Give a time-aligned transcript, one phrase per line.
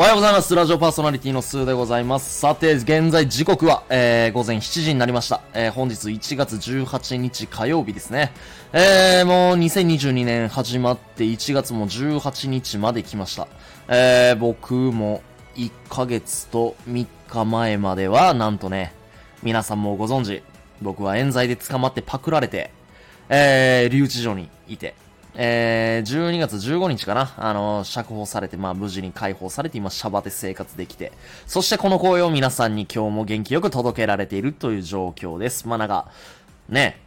[0.00, 0.54] おはようございます。
[0.54, 2.40] ラジオパーソナリティのスーでございます。
[2.40, 5.42] さて、現在時刻は、えー、午前7時になりました。
[5.52, 8.32] えー、本日1月18日火曜日ですね。
[8.72, 13.46] えー、もう2022年始まって1月も18日まで来ました。
[13.88, 15.20] えー、僕も
[15.56, 18.94] 1ヶ月と3日前までは、なんとね、
[19.42, 20.42] 皆さんもご存知、
[20.80, 22.70] 僕は冤罪で捕まってパクられて、
[23.28, 24.94] えー、留置所にいて、
[25.34, 31.12] えー、12月15日かなあの、釈放されて、まあ無事に解放されて今シャバで生活できて、
[31.46, 35.68] そしてこの声を皆さんに今日も元気よく届けられているという状況です。
[35.68, 36.10] まあなんか、
[36.68, 37.00] ね、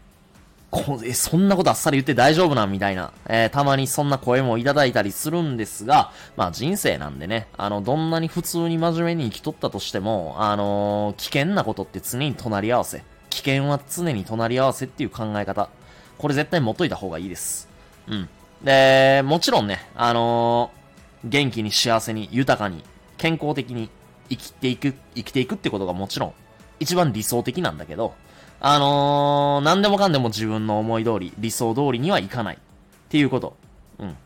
[0.74, 2.72] こえ、そんなことあっさり言って大丈夫なん？
[2.72, 13.04] みたいな、えー、たまにそんな声もいただいたりするんですが、まあ人生なんでね、あの、どんなに普通に真面目に生きとったとしても、あのー、危険なことって常に隣り合わせ。
[13.30, 15.70] 危険は常に隣り合わせっていう考え方。
[16.18, 17.73] これ絶対持っといた方がいいです。
[18.08, 18.30] うん。
[18.64, 20.84] で、もちろんね、あのー
[21.26, 22.84] 元気に幸せに豊かに
[23.18, 23.90] 健康的に
[24.30, 26.34] 生きていく、生きていくってことがもちろん
[26.82, 28.14] 一番理想的なんだけど、
[28.60, 32.60] あのー、何でもかんでも自分の思い通り、理想通りにはいかないっ
[33.10, 33.56] ていうこと。
[34.00, 34.18] うん。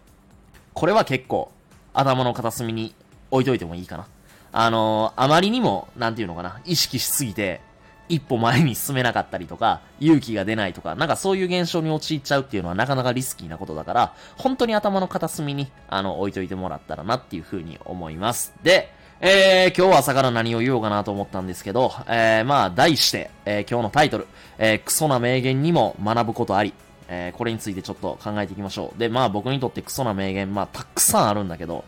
[0.73, 1.51] これは結構
[1.93, 2.95] 頭の片隅に
[3.29, 4.07] 置いといてもいいかな。
[4.51, 7.61] あのーあまりにも、なんていうのかな、意識しすぎて、
[8.09, 18.53] 一歩前に進めなかったりとか、勇気が出ないとか、なんかそういう現象に陥っちゃうっていうのはなかなかリスキーなことだから、本当に頭の片隅に、あの、置いといてもらったらなっていう風に思います。
[18.63, 24.27] で、えー、今日は朝から何を言おうかなと思ったんですけど、えー、まあ、題して、えー、今日のタイトル、
[24.59, 26.73] えー、クソな名言にも学ぶことあり、
[27.09, 28.99] えー、これについてちょっと考えていきましょう。
[28.99, 31.83] で、まあ僕にとってクソな名言、まあたくさんあるんだけど、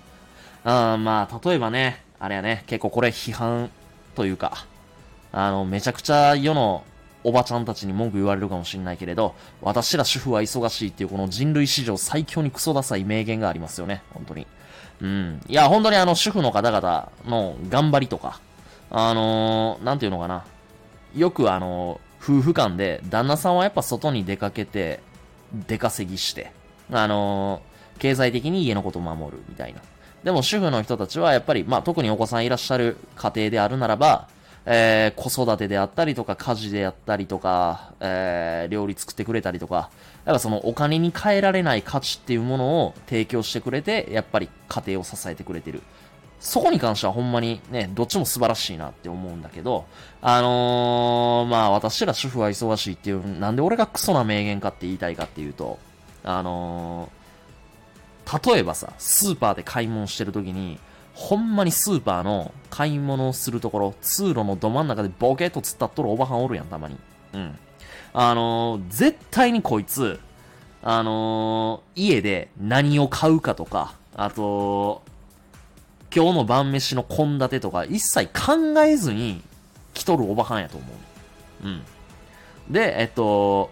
[0.64, 3.70] あーまあ例えばね、あれやね、結構これ批判
[4.16, 4.66] というか、
[5.32, 6.84] あの、めちゃくちゃ世の
[7.24, 14.48] おばちゃんたちに文句言われるかもしれないけれど、私ら主婦は忙しいっていうこの人類史上最強にクソダサい名言がありますよね、本当に。
[15.02, 15.42] うん。
[15.48, 18.40] いや、本当にあの、主婦の方々の頑張りとか、
[18.92, 20.44] あのーなんていうのかな。
[21.16, 25.00] よくあの、夫婦間で、旦那さんはやっぱ外に出かけて、
[25.68, 26.52] 出稼ぎして、
[26.92, 27.70] あのー
[28.00, 29.82] 経済的に家のことを守るみたいな。
[30.24, 34.30] でも主婦の人たちはやっぱり、まあ特にお子さんいらっしゃる家庭であるならば、
[34.72, 39.90] えー、子育てであったりとか、家事であったりとか、えー、料理作ってくれたりとか、
[40.26, 45.82] やっぱそのお金に換えられない価値っていうものを提供してくれて、やっぱり家庭を支えてくれてる。
[46.40, 49.88] そこに関してはほんまにね、どっちも素晴らしいなって思うんだけど、
[50.22, 55.80] あのー、まあ私ら主婦は忙しいっていう、なんで俺がクソな名言かって言いたいかっていうと、
[56.24, 60.78] あのー、例えばさ、スーパーで買い物してる時に、
[61.20, 66.98] ほんまにスーパーの買い物をするところ、通路のど真ん中でボケーっと突っ立っとるおばはんおるやん、たまに。
[67.34, 67.60] うん。
[68.14, 70.18] あのー、絶対にこいつ、
[70.82, 75.02] あのー、家で何を買うかとか、あと、
[76.16, 79.42] 今日の晩飯の献立とか一切考えずに
[79.94, 80.88] 来とるおばはんやと思
[81.66, 81.68] う。
[81.68, 81.82] うん。
[82.72, 83.72] で、えっと、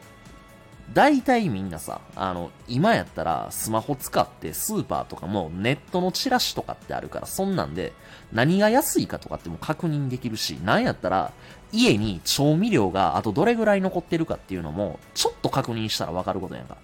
[0.93, 7.93] 大体みんなさ、あの、今やったらスマホ使ってスーパーとかもネットのチラシとかってあるから、そんなんで
[8.31, 11.31] 何が安いかとかっても確認できるし、なんやったら
[11.71, 16.77] 家に調味料があとどれぐらい残ってるかっていうのもちょっと確認したらわかることやんか。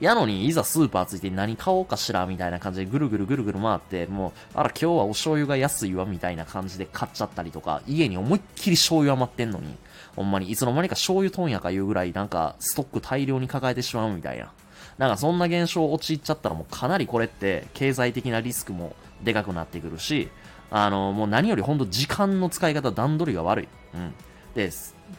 [0.00, 9.76] やのに、いざスーパーついて何買おうかしらみたいな感じでぐるぐるぐるぐる回って、もう、あら今日はお醤油が安いわみたいな感じで買っちゃったりとか、家に思いっきり醤油余ってんのに、
[10.14, 14.50] ほんまにいつの間にか醤油問屋かいうぐらいなんかストック大量に抱えてしまうみたいな。
[14.98, 20.30] なんかそんな現象陥っちゃったらもうかなりこれって経済的なリスクもでかくなってくるし、
[20.70, 23.68] あの、もう何よりほんと時間の使い方段取りが悪い。
[23.94, 24.14] うん。
[24.54, 24.70] で、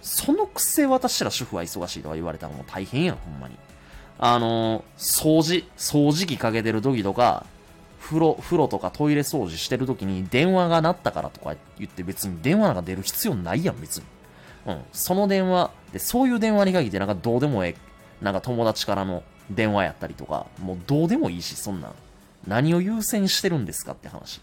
[0.02, 3.56] そのくせ私ら主婦は忙しいとか言われたらもう大変やん、ほんまに。
[4.20, 7.46] あの掃除、掃除機かけてる時とか、
[8.02, 14.04] 風呂、風呂とかトイレ掃除してる時に電話が鳴ったからとか言って別に電話なんか出る必要ないやん、別に。
[14.66, 14.82] うん。
[14.92, 17.76] その電話、で、そういう電話に限ってなんかどうでもええ、
[18.24, 21.92] なんか友達からの電話やったりとか、もうどうでもいいし、そんなん。
[22.48, 24.42] 何を優先してるんですかって話。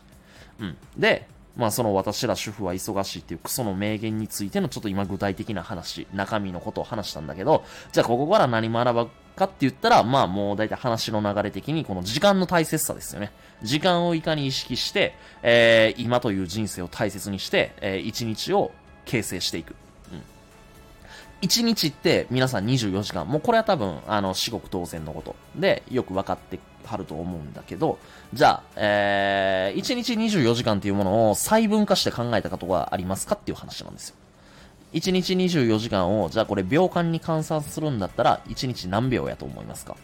[0.60, 0.76] うん。
[0.96, 1.26] で、
[1.56, 13.32] まあその私ら主婦は忙しいっていうクソの名言についてのちょっと今具体的な話、中身のことを話したんだけど、じゃあここから何学ぶかって言ったら、まあもう大体話の流れ的にこの時間の大切さですよね。
[13.62, 18.72] 時間をいかに意識して、えー、今という人生を大切にして、えー、一日を
[19.04, 19.74] 形成していく。
[20.12, 20.22] うん。
[21.40, 27.98] 一日って皆さん24時間、もうこれは多分、あの、至極当然のことで、よく分かってはると思うんだけど、
[28.32, 34.16] じゃあ、えー、1日24時間っていうものを細分化して考えたことがありますかっていう話なんですよ。
[34.94, 39.96] 1日24時間を、じゃあこれ秒間に換算するんだったら、1日何秒やと思いますか？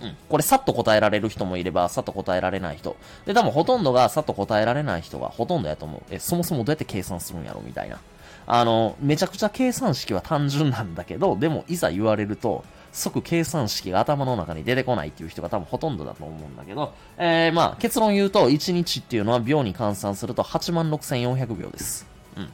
[0.00, 0.16] うん。
[0.28, 2.96] これさっと答えられる人もいれば、さっと答えられない人。
[3.26, 6.02] で、多分ほとんどがさっと答えられない人がほとんどやと思う。
[6.10, 7.60] え、そもそもどうやって計算するんやろ？
[7.60, 7.98] みたいな。
[8.46, 22.06] あの、めちゃくちゃ計算式は単純なんだけど、でもいざ言われると、即計算式が頭の中に出てこないっていう人が多分ほとんどだと思うんだけど、えー、まあ、結論言うと、1日っていうのは秒に換算すると86,400秒です。
[22.38, 22.52] うん。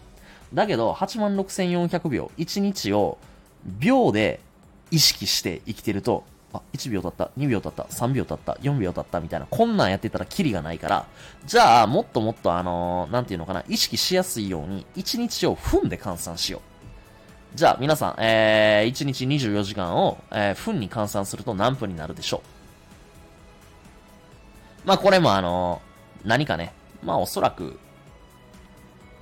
[0.53, 3.19] だけど、86,400秒、1日を
[3.65, 4.41] 秒で
[4.91, 11.07] 意識して生きてると、あ、1秒経った、2秒経った、3秒経った、4秒経ったみたいな、こんなんやってたらキリがないから、
[11.45, 16.75] じゃあ、もっともっとあのー、なんていうのかな、意識しやすいように、1日を分で換算しよう。
[17.57, 22.43] じゃあ皆さん、えー、1日24時間を、えー、分に換算すると何分になるでしょ
[24.85, 26.73] うまあこれもあのー、何かね、
[27.05, 27.79] まあおそらく、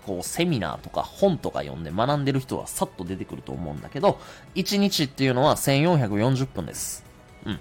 [0.06, 4.18] こうセミナーとか本とか読んで学んでる人はさっと出てくると思うんだけど、
[4.54, 7.04] 1日っていうのは1440分です。
[7.46, 7.58] うん。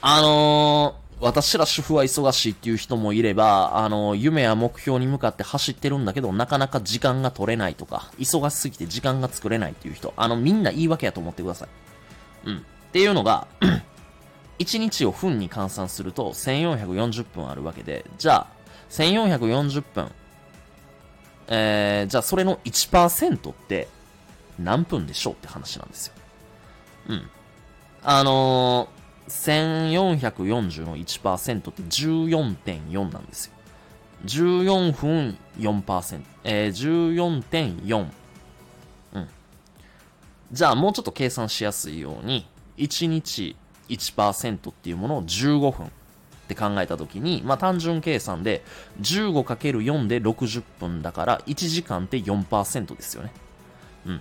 [0.00, 11.68] あのー、私ら主婦は忙しいっていう人もいれば、あの、夢や目標に向かって走ってるんだけど、なかなか時間が取れないとか、忙しすぎて時間が作れないっていう人、あの、みんな言い訳やと思ってください。
[12.48, 12.56] うん。
[12.58, 12.60] っ
[12.92, 13.46] ていうのが、
[14.58, 18.46] 1日を分に換算すると1440分あるわけで、じゃあ、
[18.90, 20.10] 1440分、
[21.48, 23.88] えー、じゃあそれの1%って
[24.58, 26.14] 何分でしょうって話なんですよ。
[27.08, 27.30] うん。
[28.02, 33.52] あのー1440の1%って14.4なんですよ。
[34.26, 36.22] 14分4%。
[36.44, 38.06] えー、14.4。
[39.14, 39.28] うん。
[40.52, 42.46] じゃあもうちょっと計算しやすいように、
[42.76, 43.56] 1日
[43.88, 45.90] 1%っていうものを15分
[46.44, 48.62] って考えたときに、まあ単純計算で
[49.00, 53.32] 15×4 で60分だから1時間って4%ですよね。
[54.06, 54.20] うん。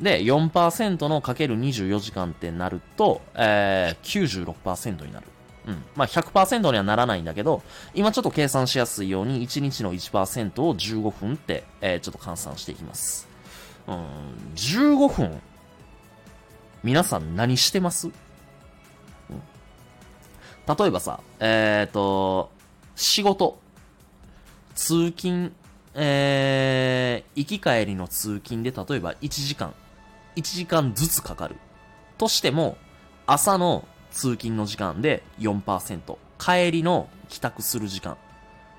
[0.00, 5.26] で、4%のかける24時間ってなると、えー、96%になる。
[5.66, 5.82] うん。
[5.94, 7.62] まあ、100%にはならないんだけど、
[7.94, 13.28] 今ちょっと計算しやすいように、1日の1%を15分って、えー、ちょっと換算していきます。
[13.86, 13.96] うん、
[14.56, 15.40] 15分
[16.84, 18.10] 皆さん何してます、
[20.66, 22.50] 例えばさ、えっ、ー、と、
[22.96, 23.58] 仕事、
[24.74, 25.52] 通勤、
[25.94, 29.74] えー、行き帰りの通勤で例えば1時間
[30.36, 31.56] 1時間ずつかかる。
[32.18, 32.76] としても、
[33.26, 38.16] 朝の通勤の時間で4%、帰りの帰宅する時間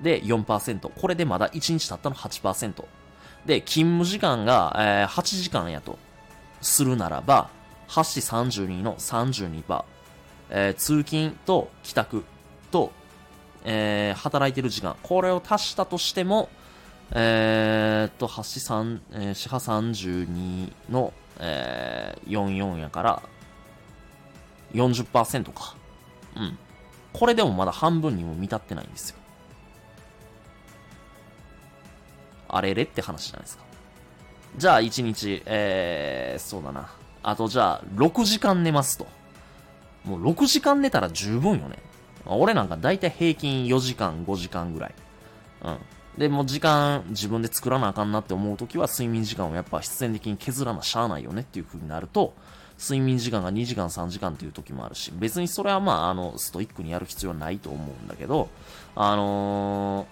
[0.02, 2.86] で4%、これでまだ1日経ったの8%。
[3.46, 5.98] で、勤務時間が、えー、8時間やと
[6.62, 7.50] するならば、
[7.88, 9.84] 8時32の32%、
[10.50, 12.24] えー、通勤と帰宅
[12.72, 12.92] と、
[13.64, 16.50] えー、働いてる時間、これを足したとしても、
[17.12, 23.24] えー、っと、8時3、えー、4波32のえー、44やから、
[24.74, 25.76] 40%か。
[26.36, 26.58] うん。
[27.14, 29.18] これでもまだ半分にも満たってないんですよ。
[32.48, 33.64] あれれって話じゃないですか。
[34.58, 36.90] じゃあ1日、えー、そうだな。
[37.24, 39.08] あとじゃあ、6時間寝ますと。
[40.06, 41.80] もう6時間寝たら十分よね。
[42.26, 44.96] 俺なんか大体平均4時間、5時間ぐらい。
[45.64, 45.78] うん。
[46.18, 52.34] で、もう時間自分で作らなあかんなって思うときは睡眠時間をやっぱ必然的に削らなしゃあないよねっていう風になると、
[52.78, 58.50] 睡眠時間が2時間3時間っていう時もあるし、別にそれはまあ、あの、ストイックにやる必要はないと思うんだけど、
[58.96, 60.08] あの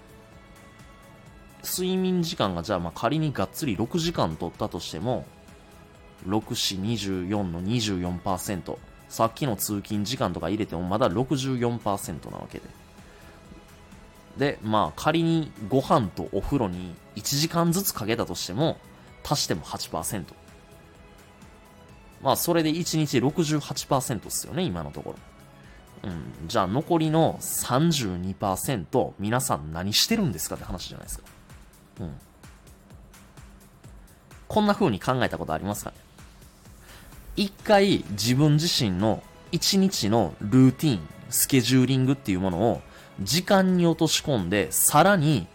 [1.62, 5.26] ー、睡眠時間がじゃあまあ仮にがっつり6時間取ったとしても、
[6.28, 8.78] 6、4、24の24%、
[9.14, 12.66] さっきの通勤時間とか入れてもまだ64%なわけで。
[14.38, 18.80] で、まあ仮にご飯とお風呂に1時間ずつかけたとしても、
[19.24, 20.26] 足しても8%。
[22.24, 25.16] まあそれで1日68%っすよね、今のとこ
[26.04, 26.10] ろ。
[26.10, 26.48] うん。
[26.48, 31.24] じゃあ残りの32%、皆さん何してるんですかって話じゃないですか。
[32.00, 32.20] うん。
[34.48, 35.98] こんな風に考えたことありますかね？
[37.36, 41.00] 一回自分自身の1日のルーティン、
[41.30, 42.82] スケジューリングっていうものを
[43.22, 45.48] 時間に落とし込んで、さらに、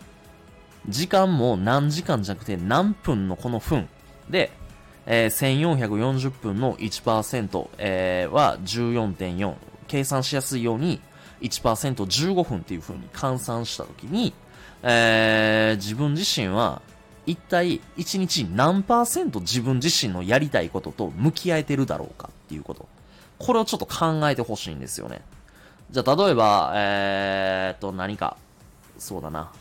[0.88, 3.88] 時間も何時間じゃなくて何分のこの分
[4.30, 4.50] で、
[5.06, 9.54] えー、1440分の1%、えー、は14.4。
[9.86, 11.00] 計算しやすいように
[11.40, 14.34] 1%15 分っていう風に換算したときに、
[14.82, 16.82] えー、自分自身は
[17.28, 22.88] 一体1日何パーセント自分自身のやりたいことと向き合えてるだろうかっていうこと。
[23.38, 25.20] これをちょっと考えてほしいんですよね。
[25.90, 28.38] じゃあ、例えば、えー、っと、何か、
[28.98, 29.52] そうだな。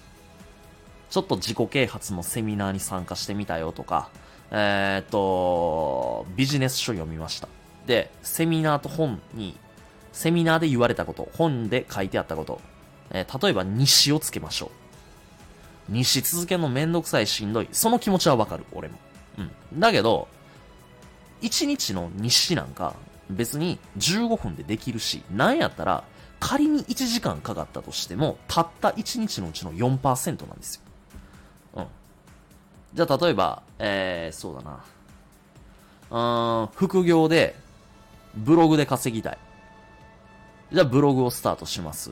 [1.10, 4.10] ちょっと自己啓発のセミナーに参加してみたよとか、
[4.50, 7.50] えー、っと、ビジネス書読みました。
[7.86, 9.58] で、セミナーと本に
[10.14, 12.62] セミナーで言われたこと、本で書いてあったこと、
[13.12, 14.87] えー、例えば日誌をつけましょう。
[15.90, 17.70] 日誌続けるのめんどくさいしんどい。
[17.72, 18.98] その気持ちはわかる、俺も。
[19.38, 19.42] う
[19.76, 19.80] ん。
[19.80, 20.28] だけど、
[21.42, 22.96] 1日の日誌なんか、
[23.30, 26.04] 別に15分でできるし、なんやったら、
[26.40, 30.82] 仮に1時間かかったとしても、たった1日のうちの4%なんですよ。
[31.76, 31.88] うん。
[32.94, 34.84] じゃあ、例えば、えー、そうだな。
[36.10, 37.56] うーん、副業で、
[38.36, 39.38] ブログで稼ぎたい。
[40.72, 42.12] じゃあ、ブログをスタートします。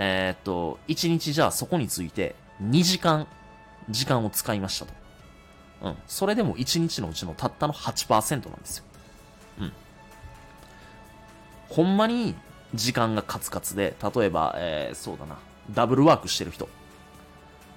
[0.00, 3.26] えー、っと、1日じゃあそこについて、2時間、
[3.90, 4.92] 時間を使いましたと。
[5.82, 5.96] うん。
[6.06, 8.84] それでも1日のうちのたったの8%なんですよ。
[9.58, 9.72] うん。
[11.68, 12.36] ほんまに
[12.74, 15.36] 時間がカツカツで、例えば、えー、そうだな、
[15.72, 16.68] ダブルワークしてる人。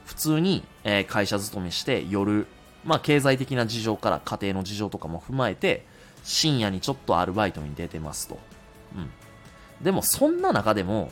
[0.05, 2.45] 普通に、えー、会社勤めして夜、
[2.85, 5.87] まあ経済的な事情から家庭の事情とかも踏まえて、
[6.23, 8.37] 深夜にちょっとアルバイトに出てますと。
[8.95, 9.09] うん。
[9.83, 11.11] でもそんな中でも、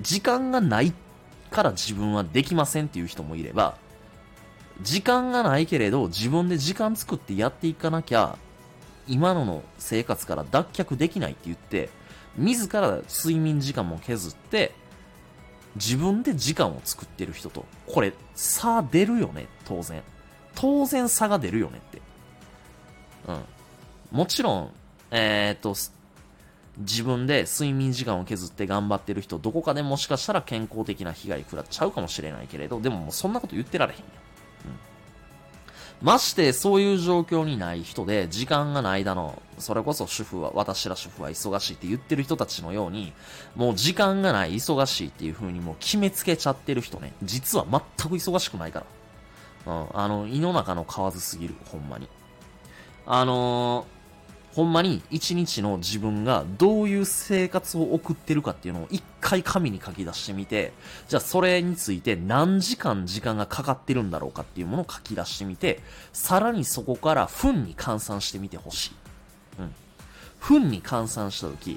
[0.00, 0.92] 時間がない
[1.50, 3.76] から自分はできませんっていう人もいれば、
[4.82, 8.36] 時間がないけれど自分で時間作ってやっていかなきゃ、
[9.08, 11.88] 今のの生活から脱却できないって言って、
[12.36, 14.74] 自ら睡眠時間も削って、
[15.76, 20.02] 自分で時間を作ってる人と、これ、差出るよね、当然。
[20.54, 22.02] 当然差が出るよねって。
[23.28, 24.18] うん。
[24.18, 24.70] もちろん、
[25.10, 25.74] えー、っと、
[26.78, 34.04] 自分で睡眠時間を削って頑張ってる人、どこかでもしかしたら健康的な被害食らっちゃうかもしれないけれど、でももうそんなこと言ってられへんよ。
[36.02, 43.14] まして、そういう状況にない人で、時間がないだの、それこそ主婦は、私ら主婦は忙しいって言ってる人たちのように、
[43.54, 47.80] もう時間がない、忙しいっていう風にもう決めつけちゃってる人ね、実は全
[48.10, 48.84] く忙しくないか
[49.66, 49.72] ら。
[49.72, 52.08] うん、あの、胃の中の蛙すぎる、ほんまに。
[53.06, 53.95] あのー
[54.56, 60.72] ほんまに一日の自分がどういう生活を送ってるかっていうのを一回紙に書き出してみて、
[61.08, 65.82] じゃあそれについて何時間時間がかかってるんだろうかっていうものを書き出してみて、
[66.14, 68.92] さらにそこから分に換算してみてほしい。
[69.58, 69.74] うん。
[70.40, 71.76] 分に換算したとき、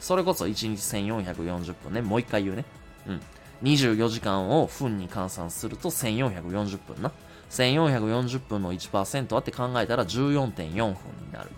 [0.00, 2.64] それこそ1日1440分ね、もう一回言うね。
[3.08, 3.20] うん。
[3.62, 7.12] 24時間を分に換算すると1440分な。
[7.50, 10.94] 1440分の1%はって考えたら14.4分
[11.26, 11.50] になる。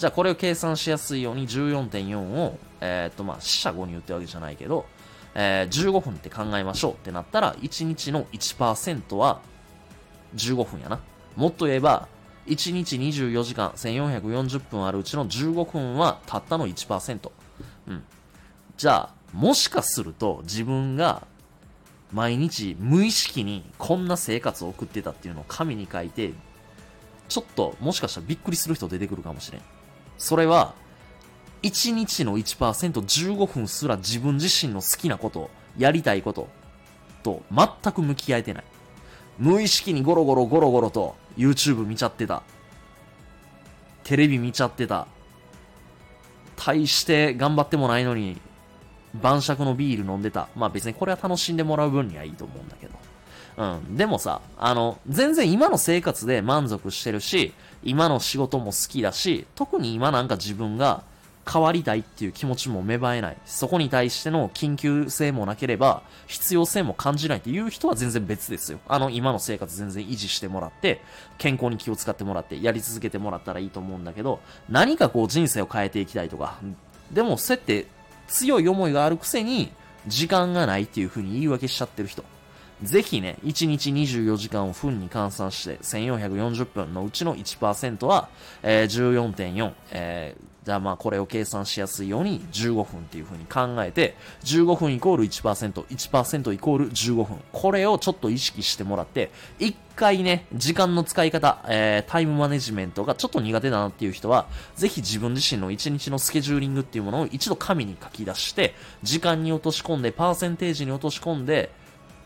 [0.00, 4.86] じゃあこれを計算しやすいように14.4を、えー、っとまあ、四捨五入ってわけじゃないけど、
[5.34, 9.42] えー、15分って考えましょうってなったら、1日の1%は
[10.36, 11.00] 15分やな。
[11.36, 12.08] もっと言えば、
[12.46, 17.30] 1日24時間1440分あるうちの15分はたったの1%。
[17.88, 18.02] うん。
[18.78, 21.26] じゃあ、もしかすると自分が
[22.10, 26.32] 毎日無意識にこんな生活を送ってたっていうのを紙に書いて、
[27.28, 29.60] ちょっともしかしたらびっくりする人出てくるかもしれん。
[30.20, 30.74] それは、
[31.62, 36.48] 1日の1%、15分すら自分自身の好きなこと、やりたいこと、
[37.22, 38.64] と全く向き合えてない。
[39.38, 42.42] 無意識にゴロゴロゴロゴロと YouTube 見ちゃってた。
[44.04, 45.06] テレビ見ちゃってた。
[46.54, 48.38] 大して頑張ってもないのに、
[49.14, 50.48] 晩酌のビール飲んでた。
[50.54, 52.92] まあ別にこれは楽しんでもらう分にはいいと思うんだけど。
[53.56, 53.96] うん。
[53.96, 57.52] でもさ、あの、全然今の生活で満足してるし、
[57.82, 61.02] 今の仕事も好きだし、特に今なんか自分が
[61.50, 63.36] 変わりたいっていう気持ちも芽生えない。
[63.44, 68.78] そこに対しての緊急性もなければ、必要性も感じないっていう人は全然別ですよ。
[68.86, 71.02] あの、今の生活全然維持してもらって、
[71.38, 76.58] 健康に気を使ってもらって、やり続けてもらったらいいと思うんだけど、何かこう人生を変えていきたいとか、
[77.10, 77.86] でもそうやって
[78.28, 79.72] 強い思いがあるくせに、
[80.06, 82.24] 時間がないっていう風に言い訳しちゃってる人。
[82.82, 88.28] ぜひね、1日24時間を分に換算して1440分のうちの1%は、
[88.62, 97.38] えー、14.4、えー、じゃあまあこれを計算しやすいように15分っていう風に考えて、15分イコール1%、1%イコール15分。
[97.52, 104.46] これをちょっと意識してもらって、一回ね、時間の使い方、えー、タイムマネジメントがちょっと苦手だなっていう人は、
[104.76, 111.70] ぜひ自分自身の1日のスケジューリングっていうものを一度紙に書き出して、時間に落とし込んで、パーセンテージに落とし込んで、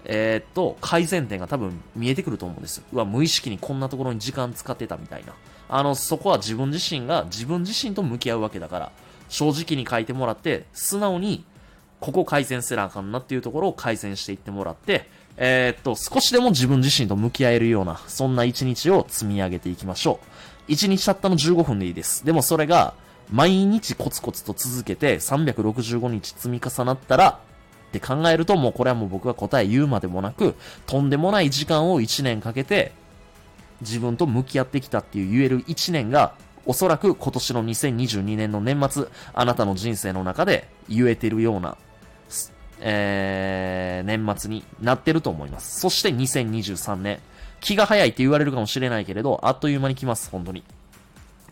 [0.04, 2.82] えー、っと、改善点が多分見えてくると思うんです。
[2.92, 5.34] うわ、無意識にこんなところに時間使ってたみたいな。
[5.68, 8.92] あの、そこは自分自身が自分自身と向き合うわけだから、
[9.28, 11.44] 正直に書いてもらって、素直に、
[12.00, 20.26] ここ改善せなあかんなっていうところを改善していってもらって、えー、っと、少しでも自分自身と向き合えるような、そんな一日を積み上げていきましょう。
[20.68, 22.24] 一日たったの15分でいいです。
[22.24, 22.94] でもそれが、
[23.32, 27.40] 毎日コツコツと続けて365日積み重なったら、
[27.96, 30.54] って考えるともうこれはもう僕が答え言うまでもなく、
[30.86, 32.92] とんでもない時間を1年かけて、
[33.80, 36.34] 自分と向き合ってきたっていう言える1年が
[36.66, 41.76] おそらく今年の2022年の年末、あなたの人生の中で言えてるような、
[42.80, 45.80] えー、年末になってると思います。
[45.80, 47.20] そして2023年、
[47.60, 50.64] 気が早いって言われるかもしれないけれど、あっという間に来ます、本当に。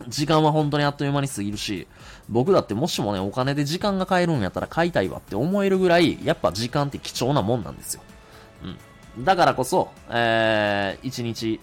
[0.07, 1.87] 時間は本当にあっという間に過ぎるし、
[2.29, 8.01] 僕だってもしもね、お金で時間が買えるんやったら買いたいわって思えるぐらい、やっぱ時間って貴重なもんなんですよ。
[9.17, 9.25] うん。
[9.25, 11.59] だからこそ、えー、1日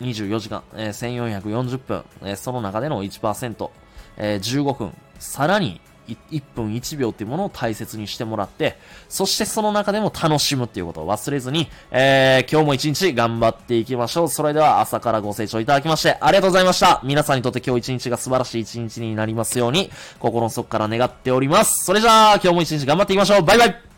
[0.00, 3.70] 24時間、えー、1440分、えー、その中での1%、
[4.16, 8.76] えー、15分、さらに1分1秒っていうものを大切にしてもらって、
[9.08, 14.28] そしてその中でも楽しむっていうことを忘れずに、えー、今日も一日頑張っていきましょう。
[14.28, 17.00] それでは朝からご清聴いただきましてありがとうございました。
[17.04, 21.84] 皆さんにとって今日一日が素晴らしい一日になりますように、心の底から願っております。
[21.84, 23.42] それじゃあ、今日も一日頑張っていきましょう。
[23.42, 23.91] バイバイ